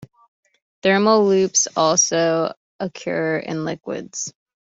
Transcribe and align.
Thermal 0.81 1.27
loops 1.27 1.67
also 1.75 2.53
occur 2.79 3.37
in 3.37 3.65
liquids. 3.65 4.33